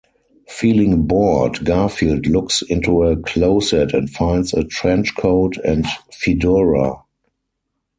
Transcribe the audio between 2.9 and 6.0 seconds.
a closet and finds a trenchcoat and